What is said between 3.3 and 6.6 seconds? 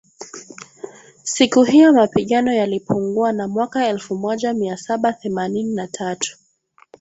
na mwaka elfumoja miasaba themanini na tatu